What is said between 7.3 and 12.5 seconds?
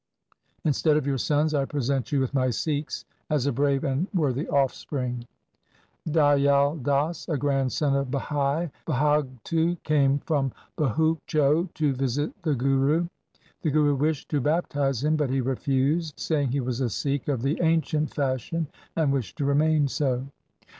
grandson of Bhai Bhagtu, came from Bhuchcho to visit